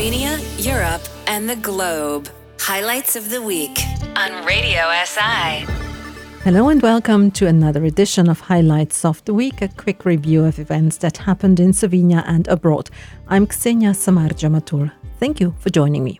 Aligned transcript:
Slovenia, 0.00 0.40
Europe, 0.64 1.02
and 1.26 1.46
the 1.46 1.56
globe. 1.56 2.30
Highlights 2.58 3.16
of 3.16 3.28
the 3.28 3.42
week 3.42 3.78
on 4.16 4.46
Radio 4.46 4.80
SI. 5.04 5.66
Hello 6.42 6.70
and 6.70 6.80
welcome 6.80 7.30
to 7.32 7.46
another 7.46 7.84
edition 7.84 8.30
of 8.30 8.40
Highlights 8.40 9.04
of 9.04 9.22
the 9.26 9.34
Week, 9.34 9.60
a 9.60 9.68
quick 9.68 10.06
review 10.06 10.46
of 10.46 10.58
events 10.58 10.96
that 10.98 11.18
happened 11.18 11.60
in 11.60 11.72
Slovenia 11.72 12.24
and 12.26 12.48
abroad. 12.48 12.88
I'm 13.28 13.46
Ksenia 13.46 13.92
Samarja 13.92 14.48
Matul. 14.48 14.90
Thank 15.18 15.38
you 15.38 15.54
for 15.58 15.68
joining 15.68 16.02
me. 16.02 16.18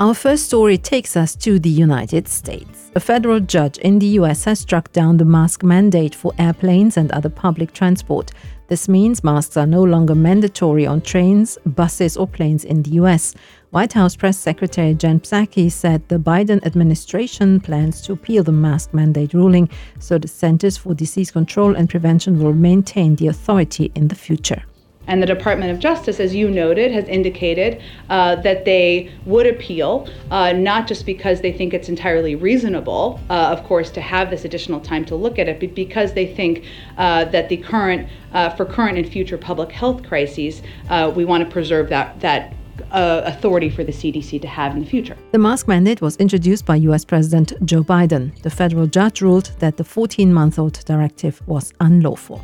Our 0.00 0.14
first 0.14 0.46
story 0.46 0.78
takes 0.78 1.14
us 1.14 1.36
to 1.36 1.58
the 1.58 1.68
United 1.68 2.26
States. 2.26 2.90
A 2.94 3.00
federal 3.00 3.38
judge 3.38 3.76
in 3.76 3.98
the 3.98 4.16
US 4.20 4.44
has 4.44 4.58
struck 4.58 4.90
down 4.92 5.18
the 5.18 5.26
mask 5.26 5.62
mandate 5.62 6.14
for 6.14 6.32
airplanes 6.38 6.96
and 6.96 7.12
other 7.12 7.28
public 7.28 7.74
transport. 7.74 8.32
This 8.68 8.88
means 8.88 9.22
masks 9.22 9.58
are 9.58 9.66
no 9.66 9.82
longer 9.82 10.14
mandatory 10.14 10.86
on 10.86 11.02
trains, 11.02 11.58
buses, 11.66 12.16
or 12.16 12.26
planes 12.26 12.64
in 12.64 12.82
the 12.82 12.92
US. 12.92 13.34
White 13.72 13.92
House 13.92 14.16
Press 14.16 14.38
Secretary 14.38 14.94
Jen 14.94 15.20
Psaki 15.20 15.70
said 15.70 16.08
the 16.08 16.18
Biden 16.18 16.64
administration 16.64 17.60
plans 17.60 18.00
to 18.00 18.14
appeal 18.14 18.42
the 18.42 18.52
mask 18.52 18.94
mandate 18.94 19.34
ruling, 19.34 19.68
so 19.98 20.16
the 20.16 20.28
Centers 20.28 20.78
for 20.78 20.94
Disease 20.94 21.30
Control 21.30 21.76
and 21.76 21.90
Prevention 21.90 22.42
will 22.42 22.54
maintain 22.54 23.16
the 23.16 23.26
authority 23.26 23.92
in 23.94 24.08
the 24.08 24.14
future. 24.14 24.62
And 25.06 25.20
the 25.20 25.26
Department 25.26 25.72
of 25.72 25.78
Justice, 25.80 26.20
as 26.20 26.34
you 26.34 26.48
noted, 26.50 26.92
has 26.92 27.08
indicated 27.08 27.82
uh, 28.10 28.36
that 28.36 28.64
they 28.64 29.10
would 29.24 29.46
appeal, 29.46 30.08
uh, 30.30 30.52
not 30.52 30.86
just 30.86 31.04
because 31.04 31.40
they 31.40 31.52
think 31.52 31.74
it's 31.74 31.88
entirely 31.88 32.36
reasonable, 32.36 33.18
uh, 33.28 33.48
of 33.50 33.64
course, 33.64 33.90
to 33.92 34.00
have 34.00 34.30
this 34.30 34.44
additional 34.44 34.78
time 34.78 35.04
to 35.06 35.16
look 35.16 35.38
at 35.38 35.48
it, 35.48 35.58
but 35.58 35.74
because 35.74 36.12
they 36.12 36.26
think 36.26 36.64
uh, 36.98 37.24
that 37.24 37.48
the 37.48 37.56
current, 37.56 38.08
uh, 38.34 38.50
for 38.50 38.64
current 38.64 38.98
and 38.98 39.08
future 39.08 39.38
public 39.38 39.72
health 39.72 40.02
crises, 40.04 40.62
uh, 40.90 41.10
we 41.14 41.24
want 41.24 41.42
to 41.44 41.50
preserve 41.50 41.88
that 41.88 42.20
that. 42.20 42.52
authority 42.92 43.70
for 43.76 43.84
the 43.84 43.92
CDC 43.92 44.40
to 44.40 44.48
have 44.48 44.72
in 44.74 44.80
the 44.80 44.90
future. 44.96 45.16
The 45.32 45.38
mask 45.38 45.68
mandate 45.68 46.00
was 46.00 46.16
introduced 46.16 46.64
by 46.64 46.76
US 46.88 47.04
President 47.04 47.52
Joe 47.70 47.84
Biden. 47.84 48.32
The 48.42 48.50
federal 48.50 48.86
judge 48.86 49.20
ruled 49.20 49.52
that 49.58 49.76
the 49.76 49.84
14 49.84 50.32
month 50.32 50.58
old 50.58 50.82
directive 50.86 51.42
was 51.46 51.72
unlawful. 51.78 52.40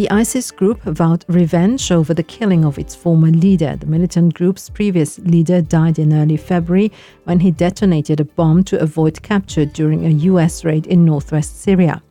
The 0.00 0.10
ISIS 0.10 0.50
group 0.50 0.82
vowed 0.84 1.26
revenge 1.28 1.92
over 1.92 2.14
the 2.14 2.22
killing 2.22 2.64
of 2.64 2.78
its 2.78 2.94
former 2.94 3.30
leader. 3.30 3.76
The 3.76 3.84
militant 3.84 4.32
group's 4.32 4.70
previous 4.70 5.18
leader 5.18 5.60
died 5.60 5.98
in 5.98 6.14
early 6.14 6.38
February 6.38 6.90
when 7.24 7.38
he 7.38 7.50
detonated 7.50 8.18
a 8.18 8.24
bomb 8.24 8.64
to 8.64 8.80
avoid 8.80 9.20
capture 9.20 9.66
during 9.66 10.06
a 10.06 10.20
US 10.30 10.64
raid 10.64 10.86
in 10.86 11.04
northwest 11.04 11.60
Syria. 11.60 12.02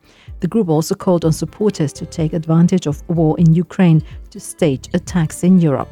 The 0.41 0.47
group 0.47 0.69
also 0.69 0.93
called 0.93 1.25
on 1.25 1.33
supporters 1.33 1.91
to 1.93 2.05
take 2.05 2.33
advantage 2.33 2.85
of 2.85 3.01
war 3.09 3.39
in 3.39 3.55
Ukraine 3.55 4.03
to 4.29 4.39
stage 4.39 4.87
attacks 4.93 5.43
in 5.43 5.59
Europe. 5.59 5.89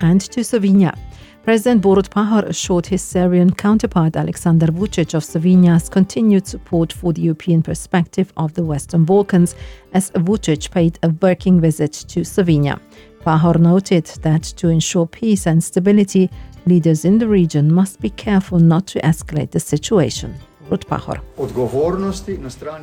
And 0.00 0.20
to 0.22 0.40
Slovenia. 0.40 0.98
President 1.44 1.82
Borut 1.82 2.08
Pahor 2.08 2.42
assured 2.48 2.86
his 2.86 3.02
Serbian 3.02 3.52
counterpart 3.52 4.16
Alexander 4.16 4.68
Vucic 4.68 5.12
of 5.12 5.22
Slovenia's 5.22 5.90
continued 5.90 6.46
support 6.46 6.90
for 6.90 7.12
the 7.12 7.20
European 7.20 7.62
perspective 7.62 8.32
of 8.38 8.54
the 8.54 8.64
Western 8.64 9.04
Balkans 9.04 9.54
as 9.92 10.10
Vucic 10.12 10.70
paid 10.70 10.98
a 11.02 11.10
working 11.20 11.60
visit 11.60 11.92
to 11.92 12.20
Slovenia. 12.20 12.80
Pahor 13.26 13.58
noted 13.58 14.06
that 14.22 14.42
to 14.56 14.70
ensure 14.70 15.06
peace 15.06 15.46
and 15.46 15.62
stability, 15.62 16.30
leaders 16.64 17.04
in 17.04 17.18
the 17.18 17.28
region 17.28 17.70
must 17.70 18.00
be 18.00 18.08
careful 18.08 18.58
not 18.58 18.86
to 18.86 19.00
escalate 19.02 19.50
the 19.50 19.60
situation. 19.60 20.34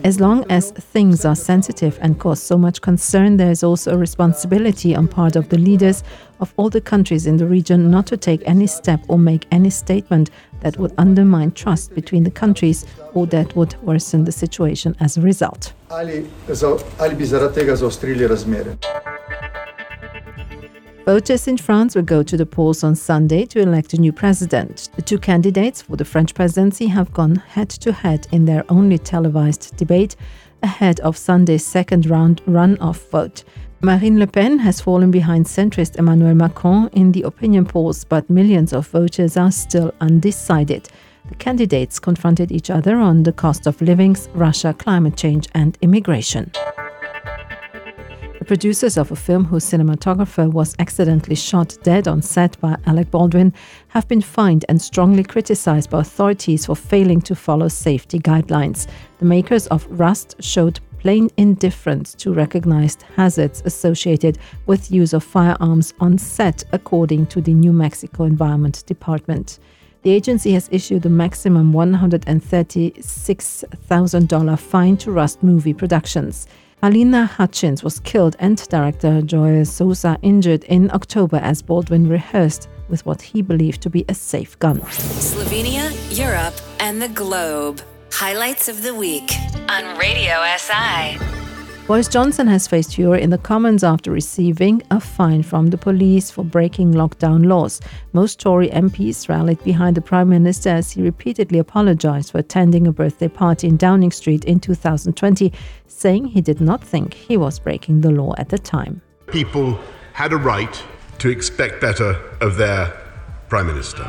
As 0.03 0.19
long 0.19 0.45
as 0.49 0.71
things 0.71 1.25
are 1.25 1.35
sensitive 1.35 1.97
and 2.01 2.19
cause 2.19 2.41
so 2.41 2.57
much 2.57 2.81
concern, 2.81 3.37
there 3.37 3.51
is 3.51 3.63
also 3.63 3.93
a 3.93 3.97
responsibility 3.97 4.95
on 4.95 5.07
part 5.07 5.35
of 5.35 5.49
the 5.49 5.57
leaders 5.57 6.03
of 6.39 6.53
all 6.57 6.69
the 6.69 6.81
countries 6.81 7.27
in 7.27 7.37
the 7.37 7.45
region 7.45 7.89
not 7.91 8.07
to 8.07 8.17
take 8.17 8.41
any 8.45 8.67
step 8.67 8.99
or 9.07 9.17
make 9.17 9.45
any 9.51 9.69
statement 9.69 10.29
that 10.61 10.77
would 10.77 10.93
undermine 10.97 11.51
trust 11.51 11.93
between 11.93 12.23
the 12.23 12.31
countries 12.31 12.85
or 13.13 13.27
that 13.27 13.55
would 13.55 13.75
worsen 13.83 14.25
the 14.25 14.31
situation 14.31 14.95
as 14.99 15.17
a 15.17 15.21
result. 15.21 15.73
Voters 21.05 21.47
in 21.47 21.57
France 21.57 21.95
will 21.95 22.03
go 22.03 22.21
to 22.21 22.37
the 22.37 22.45
polls 22.45 22.83
on 22.83 22.95
Sunday 22.95 23.43
to 23.47 23.59
elect 23.59 23.93
a 23.93 23.97
new 23.97 24.13
president. 24.13 24.89
The 24.95 25.01
two 25.01 25.17
candidates 25.17 25.81
for 25.81 25.95
the 25.95 26.05
French 26.05 26.35
presidency 26.35 26.85
have 26.87 27.11
gone 27.11 27.37
head 27.37 27.69
to 27.69 27.91
head 27.91 28.27
in 28.31 28.45
their 28.45 28.63
only 28.69 28.99
televised 28.99 29.75
debate 29.77 30.15
ahead 30.61 30.99
of 30.99 31.17
Sunday's 31.17 31.65
second 31.65 32.05
round 32.05 32.41
run-off 32.45 33.09
vote. 33.09 33.43
Marine 33.81 34.19
Le 34.19 34.27
Pen 34.27 34.59
has 34.59 34.79
fallen 34.79 35.09
behind 35.09 35.47
centrist 35.47 35.95
Emmanuel 35.97 36.35
Macron 36.35 36.87
in 36.93 37.11
the 37.11 37.23
opinion 37.23 37.65
polls, 37.65 38.03
but 38.03 38.29
millions 38.29 38.71
of 38.71 38.87
voters 38.87 39.37
are 39.37 39.51
still 39.51 39.91
undecided. 40.01 40.87
The 41.29 41.35
candidates 41.35 41.97
confronted 41.97 42.51
each 42.51 42.69
other 42.69 42.97
on 42.97 43.23
the 43.23 43.33
cost 43.33 43.65
of 43.65 43.81
livings, 43.81 44.29
Russia, 44.35 44.75
climate 44.77 45.17
change, 45.17 45.47
and 45.55 45.79
immigration. 45.81 46.51
The 48.41 48.45
producers 48.45 48.97
of 48.97 49.11
a 49.11 49.15
film 49.15 49.45
whose 49.45 49.65
cinematographer 49.65 50.51
was 50.51 50.75
accidentally 50.79 51.35
shot 51.35 51.77
dead 51.83 52.07
on 52.07 52.23
set 52.23 52.59
by 52.59 52.75
Alec 52.87 53.11
Baldwin 53.11 53.53
have 53.89 54.07
been 54.07 54.19
fined 54.19 54.65
and 54.67 54.81
strongly 54.81 55.23
criticized 55.23 55.91
by 55.91 55.99
authorities 55.99 56.65
for 56.65 56.75
failing 56.75 57.21
to 57.21 57.35
follow 57.35 57.67
safety 57.67 58.17
guidelines. 58.17 58.87
The 59.19 59.25
makers 59.25 59.67
of 59.67 59.85
Rust 59.91 60.37
showed 60.39 60.79
plain 60.97 61.29
indifference 61.37 62.15
to 62.15 62.33
recognized 62.33 63.03
hazards 63.15 63.61
associated 63.63 64.39
with 64.65 64.89
use 64.89 65.13
of 65.13 65.23
firearms 65.23 65.93
on 65.99 66.17
set, 66.17 66.63
according 66.71 67.27
to 67.27 67.41
the 67.41 67.53
New 67.53 67.71
Mexico 67.71 68.23
Environment 68.23 68.83
Department. 68.87 69.59
The 70.01 70.09
agency 70.09 70.53
has 70.53 70.67
issued 70.71 71.05
a 71.05 71.09
maximum 71.09 71.73
$136,000 71.73 74.59
fine 74.59 74.97
to 74.97 75.11
Rust 75.11 75.43
Movie 75.43 75.75
Productions. 75.75 76.47
Halyna 76.81 77.27
Hutchins 77.27 77.83
was 77.83 77.99
killed 77.99 78.35
and 78.39 78.57
director 78.69 79.21
Joel 79.21 79.65
Souza 79.65 80.17
injured 80.23 80.63
in 80.63 80.89
October 80.91 81.37
as 81.37 81.61
Baldwin 81.61 82.09
rehearsed 82.09 82.69
with 82.89 83.05
what 83.05 83.21
he 83.21 83.43
believed 83.43 83.81
to 83.83 83.89
be 83.91 84.03
a 84.09 84.15
safe 84.15 84.57
gun. 84.57 84.79
Slovenia, 84.81 85.91
Europe, 86.17 86.55
and 86.79 86.99
the 86.99 87.09
globe. 87.09 87.81
Highlights 88.11 88.67
of 88.67 88.81
the 88.81 88.95
week 88.95 89.31
on 89.69 89.95
Radio 89.99 90.43
SI. 90.57 91.40
Boris 91.87 92.07
Johnson 92.07 92.47
has 92.47 92.67
faced 92.67 92.95
fury 92.95 93.21
in 93.21 93.31
the 93.31 93.37
Commons 93.39 93.83
after 93.83 94.11
receiving 94.11 94.83
a 94.91 94.99
fine 94.99 95.41
from 95.41 95.67
the 95.67 95.77
police 95.77 96.29
for 96.29 96.45
breaking 96.45 96.93
lockdown 96.93 97.47
laws. 97.47 97.81
Most 98.13 98.39
Tory 98.39 98.69
MPs 98.69 99.27
rallied 99.27 99.61
behind 99.63 99.97
the 99.97 100.01
Prime 100.01 100.29
Minister 100.29 100.69
as 100.69 100.91
he 100.91 101.01
repeatedly 101.01 101.57
apologized 101.57 102.31
for 102.31 102.37
attending 102.37 102.85
a 102.85 102.93
birthday 102.93 103.27
party 103.27 103.67
in 103.67 103.77
Downing 103.77 104.11
Street 104.11 104.45
in 104.45 104.59
2020, 104.59 105.51
saying 105.87 106.25
he 106.25 106.39
did 106.39 106.61
not 106.61 106.83
think 106.83 107.15
he 107.15 107.35
was 107.35 107.59
breaking 107.59 108.01
the 108.01 108.11
law 108.11 108.35
at 108.37 108.49
the 108.49 108.59
time. 108.59 109.01
People 109.27 109.77
had 110.13 110.33
a 110.33 110.37
right 110.37 110.83
to 111.17 111.29
expect 111.29 111.81
better 111.81 112.15
of 112.41 112.57
their 112.57 112.95
Prime 113.49 113.67
Minister. 113.67 114.03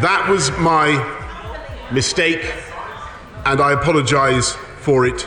That 0.00 0.26
was 0.30 0.50
my 0.58 0.96
mistake, 1.92 2.50
and 3.44 3.60
I 3.60 3.72
apologise 3.72 4.52
for 4.78 5.06
it 5.06 5.26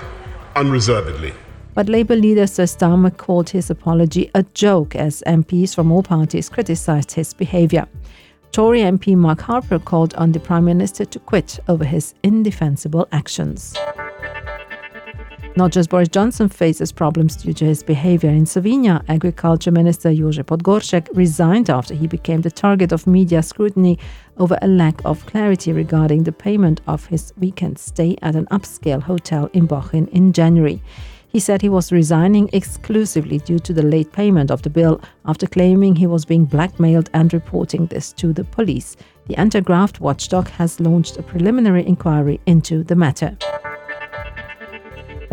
unreservedly. 0.56 1.34
But 1.74 1.90
Labour 1.90 2.16
leader 2.16 2.46
Sir 2.46 2.64
Starmer 2.66 3.16
called 3.16 3.50
his 3.50 3.70
apology 3.70 4.30
a 4.36 4.44
joke 4.54 4.96
as 4.96 5.24
MPs 5.26 5.74
from 5.74 5.92
all 5.92 6.04
parties 6.04 6.50
criticised 6.50 7.12
his 7.12 7.34
behaviour. 7.34 7.88
Tory 8.52 8.82
MP 8.82 9.18
Mark 9.18 9.42
Harper 9.42 9.80
called 9.80 10.14
on 10.14 10.32
the 10.32 10.40
Prime 10.40 10.66
Minister 10.66 11.06
to 11.06 11.20
quit 11.20 11.60
over 11.68 11.84
his 11.84 12.14
indefensible 12.22 13.08
actions. 13.12 13.76
Not 15.56 15.72
just 15.72 15.90
Boris 15.90 16.10
Johnson 16.10 16.50
faces 16.50 16.92
problems 16.92 17.36
due 17.36 17.54
to 17.54 17.66
his 17.66 17.84
behavior. 17.84 18.30
In 18.30 18.46
Slovenia, 18.46 19.04
Agriculture 19.08 19.72
Minister 19.72 20.10
Jože 20.10 20.44
Podgoršek 20.44 21.10
resigned 21.16 21.70
after 21.70 21.94
he 21.94 22.08
became 22.08 22.42
the 22.42 22.50
target 22.52 22.92
of 22.92 23.06
media 23.06 23.42
scrutiny 23.44 23.98
over 24.38 24.58
a 24.62 24.68
lack 24.68 25.00
of 25.06 25.26
clarity 25.28 25.72
regarding 25.72 26.24
the 26.24 26.32
payment 26.32 26.82
of 26.88 27.06
his 27.06 27.34
weekend 27.38 27.78
stay 27.78 28.16
at 28.22 28.36
an 28.36 28.46
upscale 28.48 29.02
hotel 29.02 29.48
in 29.54 29.68
Bohinj 29.68 30.10
in 30.10 30.34
January. 30.34 30.82
He 31.34 31.40
said 31.40 31.64
he 31.64 31.70
was 31.70 31.92
resigning 31.92 32.48
exclusively 32.54 33.40
due 33.40 33.58
to 33.58 33.74
the 33.74 33.82
late 33.82 34.12
payment 34.12 34.52
of 34.52 34.62
the 34.62 34.70
bill 34.70 35.02
after 35.26 35.48
claiming 35.48 35.96
he 35.96 36.06
was 36.06 36.26
being 36.26 36.46
blackmailed 36.46 37.10
and 37.12 37.34
reporting 37.34 37.88
this 37.88 38.14
to 38.14 38.34
the 38.34 38.44
police. 38.44 38.96
The 39.26 39.36
anti 39.38 39.62
graft 39.62 40.00
watchdog 40.00 40.48
has 40.50 40.80
launched 40.80 41.18
a 41.18 41.24
preliminary 41.24 41.88
inquiry 41.88 42.40
into 42.46 42.84
the 42.84 42.96
matter. 42.96 43.36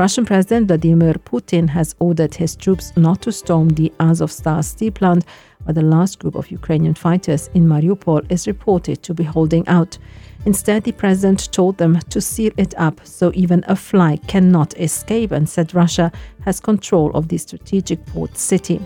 Russian 0.01 0.25
President 0.25 0.67
Vladimir 0.67 1.13
Putin 1.13 1.69
has 1.69 1.95
ordered 1.99 2.35
his 2.35 2.57
troops 2.57 2.91
not 2.97 3.21
to 3.21 3.31
storm 3.31 3.69
the 3.69 3.93
Azovstal 4.01 4.65
steel 4.65 4.93
plant, 4.93 5.27
where 5.65 5.75
the 5.75 5.83
last 5.83 6.21
group 6.21 6.37
of 6.37 6.51
Ukrainian 6.51 6.95
fighters 6.95 7.51
in 7.53 7.67
Mariupol 7.67 8.25
is 8.33 8.47
reported 8.47 9.03
to 9.03 9.13
be 9.13 9.25
holding 9.25 9.69
out. 9.69 9.99
Instead, 10.47 10.85
the 10.85 10.93
president 10.93 11.53
told 11.53 11.77
them 11.77 12.01
to 12.09 12.19
seal 12.19 12.51
it 12.57 12.73
up 12.79 12.99
so 13.05 13.31
even 13.35 13.63
a 13.69 13.77
fly 13.77 14.17
cannot 14.27 14.75
escape 14.81 15.33
and 15.33 15.47
said 15.47 15.75
Russia 15.75 16.11
has 16.47 16.61
control 16.61 17.11
of 17.13 17.29
the 17.29 17.37
strategic 17.37 18.03
port 18.07 18.39
city. 18.39 18.81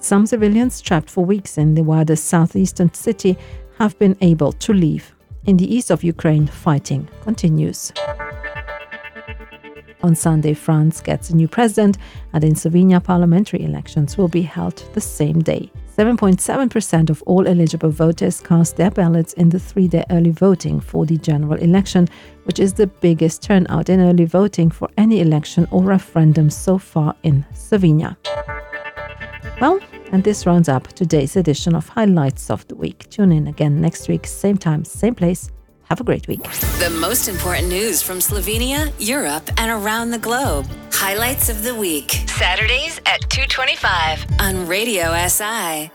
Some 0.00 0.24
civilians 0.24 0.80
trapped 0.80 1.10
for 1.10 1.26
weeks 1.26 1.58
in 1.58 1.74
the 1.74 1.84
wider 1.84 2.16
southeastern 2.16 2.94
city 2.94 3.36
have 3.78 3.98
been 3.98 4.16
able 4.22 4.52
to 4.52 4.72
leave. 4.72 5.14
In 5.44 5.58
the 5.58 5.74
east 5.74 5.90
of 5.90 6.02
Ukraine, 6.02 6.46
fighting 6.46 7.06
continues. 7.20 7.92
On 10.04 10.14
Sunday, 10.14 10.52
France 10.52 11.00
gets 11.00 11.30
a 11.30 11.34
new 11.34 11.48
president, 11.48 11.96
and 12.34 12.44
in 12.44 12.52
Slovenia, 12.52 13.02
parliamentary 13.02 13.64
elections 13.64 14.18
will 14.18 14.28
be 14.28 14.42
held 14.42 14.76
the 14.92 15.00
same 15.00 15.40
day. 15.40 15.72
7.7% 15.96 17.08
of 17.08 17.22
all 17.22 17.48
eligible 17.48 17.88
voters 17.88 18.38
cast 18.42 18.76
their 18.76 18.90
ballots 18.90 19.32
in 19.32 19.48
the 19.48 19.58
three 19.58 19.88
day 19.88 20.04
early 20.10 20.30
voting 20.30 20.78
for 20.78 21.06
the 21.06 21.16
general 21.16 21.54
election, 21.54 22.06
which 22.42 22.60
is 22.60 22.74
the 22.74 22.86
biggest 22.86 23.40
turnout 23.42 23.88
in 23.88 23.98
early 23.98 24.26
voting 24.26 24.70
for 24.70 24.90
any 24.98 25.22
election 25.22 25.66
or 25.70 25.82
referendum 25.82 26.50
so 26.50 26.76
far 26.76 27.16
in 27.22 27.42
Slovenia. 27.54 28.14
Well, 29.58 29.80
and 30.12 30.22
this 30.22 30.44
rounds 30.44 30.68
up 30.68 30.88
today's 30.88 31.34
edition 31.34 31.74
of 31.74 31.88
Highlights 31.88 32.50
of 32.50 32.68
the 32.68 32.74
Week. 32.74 33.08
Tune 33.08 33.32
in 33.32 33.46
again 33.46 33.80
next 33.80 34.08
week, 34.08 34.26
same 34.26 34.58
time, 34.58 34.84
same 34.84 35.14
place. 35.14 35.50
Have 35.88 36.00
a 36.00 36.04
great 36.04 36.26
week. 36.28 36.42
The 36.78 36.90
most 37.00 37.28
important 37.28 37.68
news 37.68 38.02
from 38.02 38.18
Slovenia, 38.18 38.92
Europe, 38.98 39.50
and 39.58 39.70
around 39.70 40.10
the 40.10 40.18
globe. 40.18 40.66
Highlights 40.92 41.48
of 41.48 41.62
the 41.62 41.74
week. 41.74 42.10
Saturdays 42.26 42.98
at 43.06 43.20
225 43.30 44.26
on 44.40 44.66
Radio 44.66 45.14
SI. 45.26 45.90